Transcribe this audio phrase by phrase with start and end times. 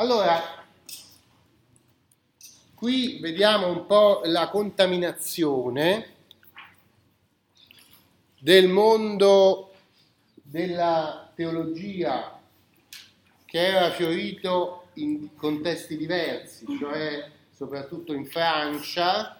[0.00, 0.42] Allora,
[2.74, 6.14] qui vediamo un po' la contaminazione
[8.38, 9.74] del mondo
[10.36, 12.40] della teologia
[13.44, 19.38] che era fiorito in contesti diversi, cioè soprattutto in Francia,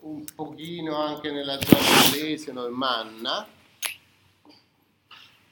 [0.00, 3.46] un pochino anche nella zona inglese, normanna,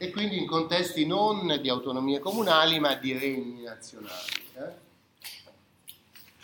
[0.02, 4.32] e quindi in contesti non di autonomie comunali ma di regni nazionali.
[4.54, 4.72] Eh?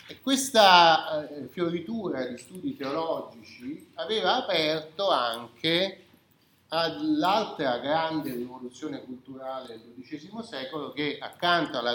[0.09, 6.03] E questa eh, fioritura di studi teologici aveva aperto anche
[6.67, 11.93] all'altra grande rivoluzione culturale del XII secolo che accanto alla,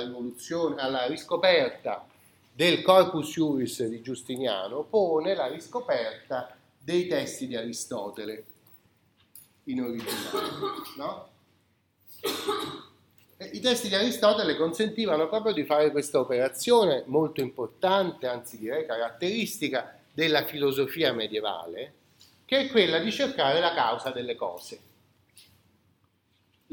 [0.79, 2.05] alla riscoperta
[2.53, 8.47] del Corpus Juris di Giustiniano pone la riscoperta dei testi di Aristotele
[9.67, 10.51] in originale.
[10.97, 11.31] No?
[13.53, 19.99] I testi di Aristotele consentivano proprio di fare questa operazione molto importante, anzi direi caratteristica
[20.13, 21.93] della filosofia medievale,
[22.45, 24.81] che è quella di cercare la causa delle cose.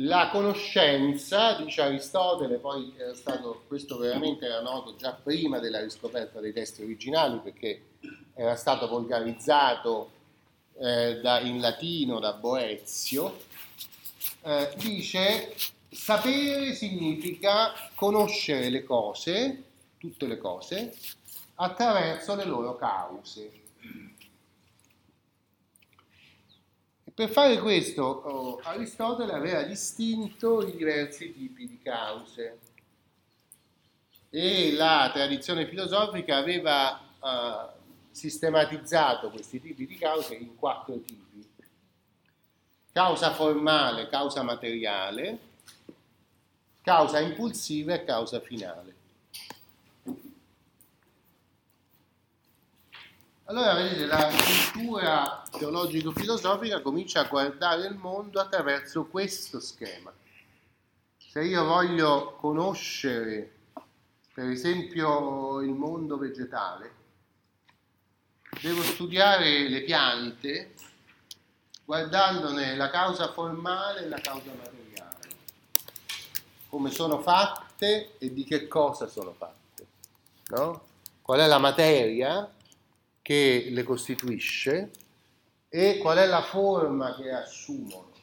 [0.02, 6.40] La conoscenza, dice Aristotele, poi era stato, questo veramente era noto già prima della riscoperta
[6.40, 7.82] dei testi originali perché
[8.34, 10.12] era stato volgarizzato
[10.80, 13.40] eh, da, in latino da Boezio,
[14.42, 15.54] eh, dice
[15.90, 19.64] sapere significa conoscere le cose,
[19.98, 20.96] tutte le cose,
[21.56, 23.52] attraverso le loro cause.
[27.04, 32.60] E per fare questo oh, Aristotele aveva distinto i diversi tipi di cause
[34.30, 37.78] e la tradizione filosofica aveva uh,
[38.12, 41.29] sistematizzato questi tipi di cause in quattro tipi
[43.00, 45.40] causa formale, causa materiale,
[46.82, 48.96] causa impulsiva e causa finale.
[53.46, 60.12] Allora vedete, la cultura teologico-filosofica comincia a guardare il mondo attraverso questo schema.
[61.16, 63.60] Se io voglio conoscere,
[64.34, 66.94] per esempio, il mondo vegetale,
[68.62, 70.74] devo studiare le piante
[71.90, 75.28] guardandone la causa formale e la causa materiale,
[76.70, 79.88] come sono fatte e di che cosa sono fatte,
[80.50, 80.84] no?
[81.24, 82.48] qual è la materia
[83.24, 84.92] che le costituisce
[85.68, 88.14] e qual è la forma che assumono.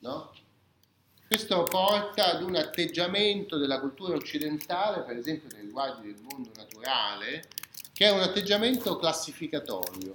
[0.00, 0.32] No?
[1.26, 7.48] Questo porta ad un atteggiamento della cultura occidentale, per esempio nei riguardi del mondo naturale,
[7.94, 10.12] che è un atteggiamento classificatorio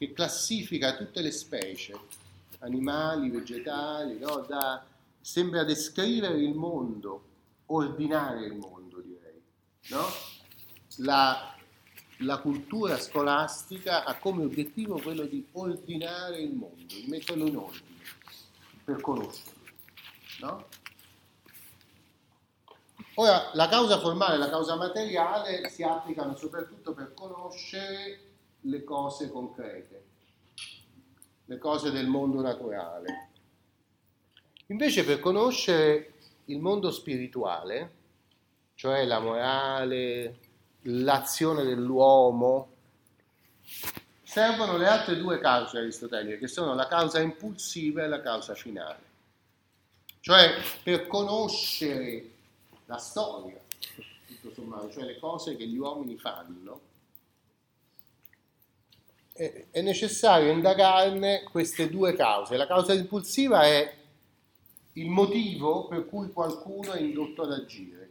[0.00, 1.94] che classifica tutte le specie,
[2.60, 4.46] animali, vegetali, no?
[4.48, 4.82] da,
[5.20, 7.24] sembra descrivere il mondo,
[7.66, 9.42] ordinare il mondo direi.
[9.88, 10.06] No?
[11.04, 11.54] La,
[12.20, 18.00] la cultura scolastica ha come obiettivo quello di ordinare il mondo, di metterlo in ordine,
[18.82, 19.60] per conoscerlo.
[20.40, 20.66] No?
[23.16, 28.28] Ora, la causa formale e la causa materiale si applicano soprattutto per conoscere
[28.62, 30.04] le cose concrete,
[31.46, 33.28] le cose del mondo naturale.
[34.66, 36.12] Invece per conoscere
[36.46, 37.98] il mondo spirituale,
[38.74, 40.38] cioè la morale,
[40.82, 42.68] l'azione dell'uomo,
[44.22, 49.08] servono le altre due cause aristoteliche, che sono la causa impulsiva e la causa finale.
[50.20, 52.30] Cioè per conoscere
[52.86, 53.58] la storia,
[54.26, 56.80] tutto sommato, cioè le cose che gli uomini fanno,
[59.70, 62.58] è necessario indagarne queste due cause.
[62.58, 63.96] La causa impulsiva è
[64.94, 68.08] il motivo per cui qualcuno è indotto ad agire.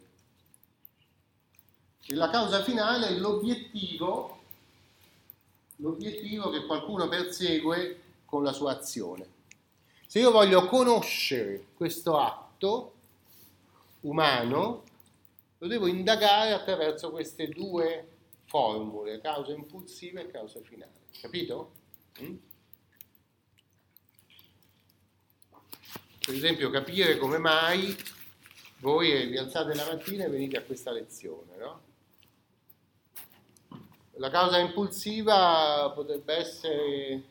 [2.08, 4.42] E la causa finale è l'obiettivo,
[5.76, 9.38] l'obiettivo che qualcuno persegue con la sua azione.
[10.08, 12.94] Se io voglio conoscere questo atto
[14.02, 14.84] umano,
[15.60, 18.09] lo devo indagare attraverso queste due
[18.50, 20.92] formule, causa impulsiva e causa finale.
[21.22, 21.72] Capito?
[22.22, 22.36] Mm?
[26.26, 27.96] Per esempio capire come mai
[28.80, 31.82] voi vi alzate la mattina e venite a questa lezione, no?
[34.14, 37.24] La causa impulsiva potrebbe essere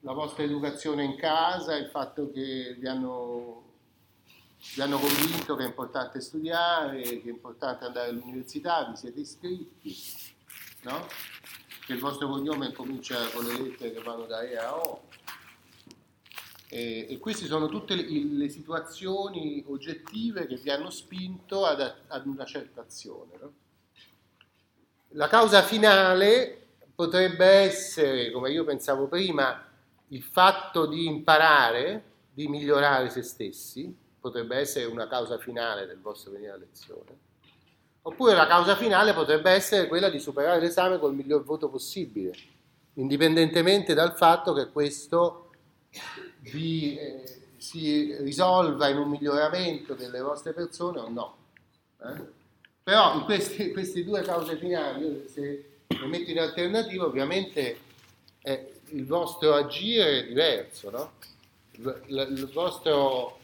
[0.00, 3.69] la vostra educazione in casa, il fatto che vi hanno,
[4.74, 9.96] vi hanno convinto che è importante studiare, che è importante andare all'università, vi siete iscritti,
[10.82, 11.06] no?
[11.86, 15.08] che il vostro cognome comincia con le lettere che vanno da E a O.
[16.68, 22.26] E, e queste sono tutte le, le, situazioni oggettive che vi hanno spinto ad, ad
[22.26, 23.32] una certa azione.
[23.40, 23.52] No?
[25.14, 29.66] La causa finale potrebbe essere, come io pensavo prima,
[30.08, 36.32] il fatto di imparare, di migliorare se stessi, potrebbe essere una causa finale del vostro
[36.32, 37.28] venire a lezione.
[38.02, 42.32] Oppure la causa finale potrebbe essere quella di superare l'esame col miglior voto possibile,
[42.94, 45.50] indipendentemente dal fatto che questo
[46.40, 47.24] vi, eh,
[47.58, 51.36] si risolva in un miglioramento delle vostre persone o no.
[52.02, 52.38] Eh?
[52.82, 57.78] Però in questi, queste due cause finali, se le metto in alternativa, ovviamente
[58.42, 61.12] eh, il vostro agire è diverso, no?
[62.06, 63.39] il vostro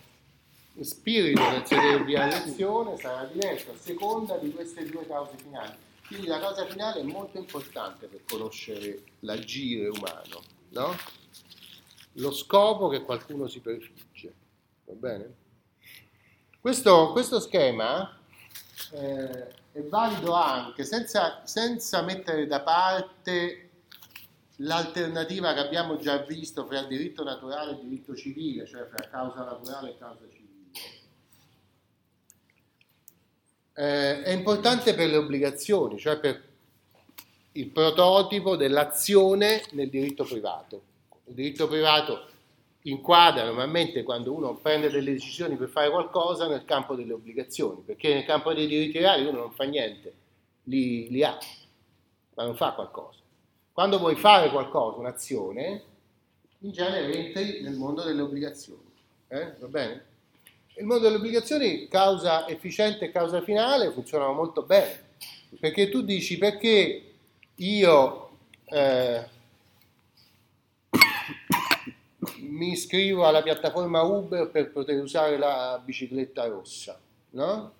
[0.84, 5.74] spirito nel sedervi a lezione sarà diverso a seconda di queste due cause finali.
[6.06, 10.96] Quindi la causa finale è molto importante per conoscere l'agire umano, no?
[12.18, 14.34] lo scopo che qualcuno si prefigge.
[14.84, 15.34] Va bene?
[16.60, 18.18] Questo, questo schema
[18.92, 23.70] eh, è valido anche senza, senza mettere da parte
[24.56, 29.90] l'alternativa che abbiamo già visto fra diritto naturale e diritto civile, cioè fra causa naturale
[29.90, 30.45] e causa civile.
[33.78, 36.42] Eh, è importante per le obbligazioni, cioè per
[37.52, 40.82] il prototipo dell'azione nel diritto privato.
[41.26, 42.26] Il diritto privato
[42.82, 48.14] inquadra normalmente quando uno prende delle decisioni per fare qualcosa nel campo delle obbligazioni, perché
[48.14, 50.14] nel campo dei diritti reali uno non fa niente,
[50.64, 51.36] li, li ha,
[52.34, 53.18] ma non fa qualcosa.
[53.72, 55.82] Quando vuoi fare qualcosa, un'azione,
[56.60, 58.84] in genere entri nel mondo delle obbligazioni.
[59.28, 59.52] Eh?
[59.58, 60.04] Va bene?
[60.78, 65.04] Il mondo delle obbligazioni, causa efficiente e causa finale, funzionano molto bene,
[65.58, 67.14] perché tu dici perché
[67.54, 68.30] io...
[68.66, 69.34] Eh,
[72.40, 76.98] mi iscrivo alla piattaforma Uber per poter usare la bicicletta rossa,
[77.30, 77.72] no?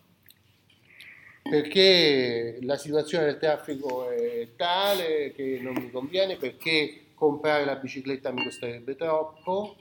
[1.43, 8.33] Perché la situazione del traffico è tale che non mi conviene, perché comprare la bicicletta
[8.33, 9.77] mi costerebbe troppo,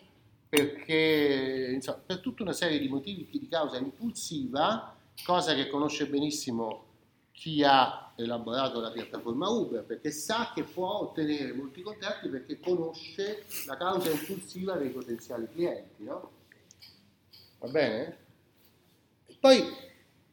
[0.56, 6.84] perché insomma, per tutta una serie di motivi di causa impulsiva, cosa che conosce benissimo
[7.32, 13.44] chi ha elaborato la piattaforma Uber perché sa che può ottenere molti contratti perché conosce
[13.66, 16.32] la causa impulsiva dei potenziali clienti, no?
[17.60, 18.18] Va bene?
[19.38, 19.64] Poi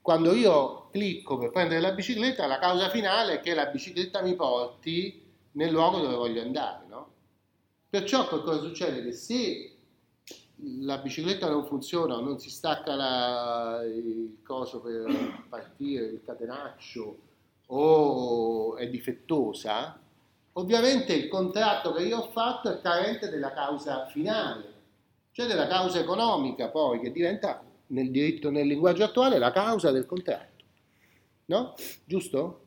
[0.01, 4.35] quando io clicco per prendere la bicicletta, la causa finale è che la bicicletta mi
[4.37, 5.21] porti
[5.53, 7.11] nel luogo dove voglio andare, no?
[7.91, 9.03] Perciò cosa succede?
[9.03, 9.72] Che se
[10.85, 17.17] la bicicletta non funziona non si stacca la, il coso per partire, il catenaccio
[17.67, 19.99] o è difettosa,
[20.53, 24.73] ovviamente il contratto che io ho fatto è carente della causa finale,
[25.32, 30.06] cioè della causa economica poi che diventa nel diritto, nel linguaggio attuale, la causa del
[30.06, 30.64] contratto.
[31.47, 31.75] No?
[32.05, 32.61] Giusto?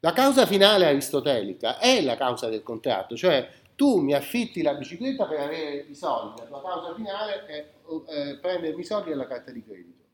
[0.00, 3.48] La causa finale aristotelica è la causa del contratto, cioè
[3.80, 7.70] tu mi affitti la bicicletta per avere i soldi, la tua causa finale è
[8.08, 10.04] eh, prendermi i soldi e la carta di credito.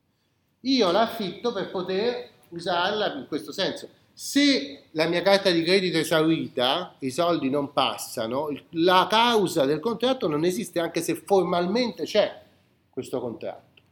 [0.60, 3.88] Io la affitto per poter usarla in questo senso.
[4.12, 9.80] Se la mia carta di credito è esaurita, i soldi non passano, la causa del
[9.80, 12.40] contratto non esiste anche se formalmente c'è
[12.88, 13.82] questo contratto.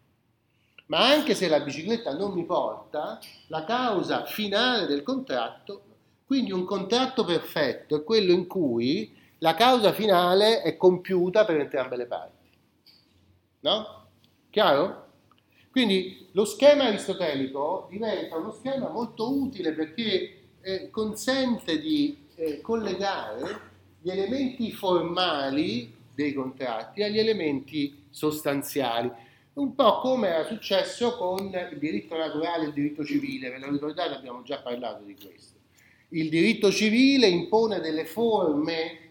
[0.87, 5.83] Ma anche se la bicicletta non mi porta, la causa finale del contratto,
[6.25, 11.97] quindi un contratto perfetto è quello in cui la causa finale è compiuta per entrambe
[11.97, 12.49] le parti.
[13.61, 14.07] No?
[14.49, 15.03] Chiaro?
[15.71, 23.73] Quindi lo schema aristotelico diventa uno schema molto utile perché eh, consente di eh, collegare
[24.01, 29.11] gli elementi formali dei contratti agli elementi sostanziali,
[29.55, 33.71] un po' come era successo con il diritto naturale e il diritto civile, ve lo
[33.71, 35.59] ricordate abbiamo già parlato di questo.
[36.11, 39.04] Il diritto civile impone delle forme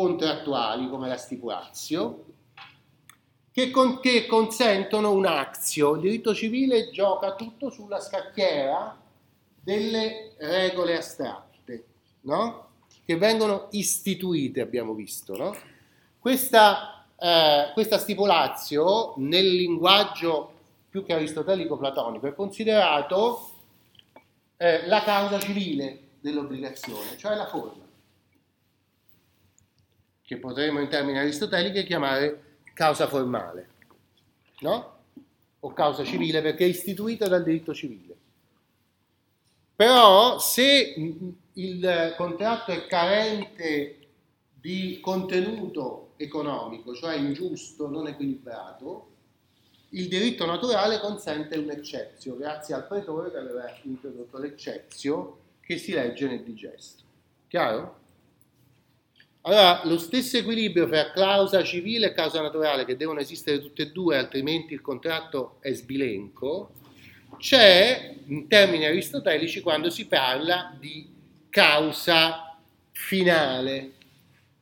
[0.00, 2.24] contrattuali come la stipulazio
[3.52, 5.96] che, con, che consentono un'azio.
[5.96, 8.98] Il diritto civile gioca tutto sulla scacchiera
[9.62, 11.84] delle regole astratte,
[12.22, 12.68] no?
[13.04, 15.36] che vengono istituite, abbiamo visto.
[15.36, 15.54] No?
[16.18, 20.52] Questa, eh, questa stipulazio nel linguaggio
[20.88, 23.50] più che aristotelico platonico è considerato
[24.56, 27.88] eh, la causa civile dell'obbligazione, cioè la forma
[30.30, 33.68] che potremmo in termini aristotelici chiamare causa formale,
[34.60, 34.98] no?
[35.58, 38.14] O causa civile perché è istituita dal diritto civile.
[39.74, 40.94] Però se
[41.54, 43.98] il contratto è carente
[44.54, 49.08] di contenuto economico, cioè ingiusto, non equilibrato,
[49.88, 55.90] il diritto naturale consente un eccezio, grazie al pretore che aveva introdotto l'eccezio che si
[55.90, 57.02] legge nel digesto.
[57.48, 57.99] Chiaro?
[59.42, 63.90] Allora, lo stesso equilibrio fra causa civile e causa naturale, che devono esistere tutte e
[63.90, 66.72] due, altrimenti il contratto è sbilenco,
[67.38, 71.08] c'è in termini aristotelici quando si parla di
[71.48, 72.58] causa
[72.90, 73.92] finale.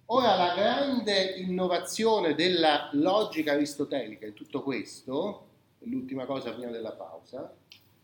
[0.07, 5.47] Ora, la grande innovazione della logica aristotelica in tutto questo,
[5.81, 7.53] l'ultima cosa prima della pausa,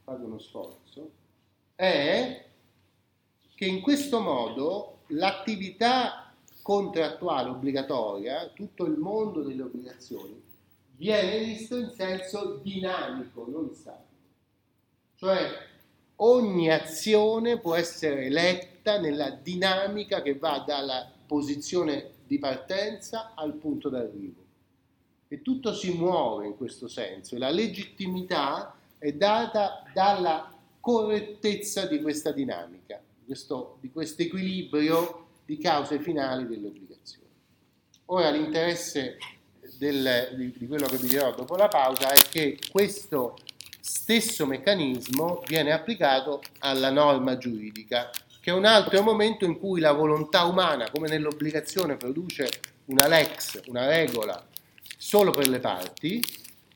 [0.02, 1.11] fate uno sforzo,
[1.76, 2.45] è
[3.54, 6.24] che in questo modo l'attività
[6.64, 10.42] contrattuale obbligatoria, tutto il mondo delle obbligazioni,
[10.97, 14.23] viene visto in senso dinamico, non statico.
[15.16, 15.47] Cioè
[16.16, 23.90] ogni azione può essere letta nella dinamica che va dalla posizione di partenza al punto
[23.90, 24.42] d'arrivo.
[25.28, 32.00] E tutto si muove in questo senso e la legittimità è data dalla correttezza di
[32.00, 37.29] questa dinamica, di questo, di questo equilibrio di cause finali delle obbligazioni.
[38.07, 39.19] Ora l'interesse
[39.79, 43.37] del, di, di quello che vi dirò dopo la pausa è che questo
[43.81, 48.11] stesso meccanismo viene applicato alla norma giuridica,
[48.41, 52.49] che è un altro momento in cui la volontà umana, come nell'obbligazione, produce
[52.87, 54.47] una lex, una regola
[54.97, 56.23] solo per le parti,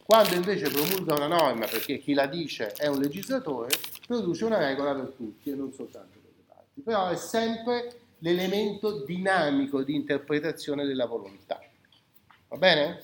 [0.05, 3.69] quando invece promulga una norma, perché chi la dice è un legislatore,
[4.07, 6.81] produce una regola per tutti e non soltanto per le parti.
[6.81, 11.61] Però è sempre l'elemento dinamico di interpretazione della volontà.
[12.49, 13.01] Va bene?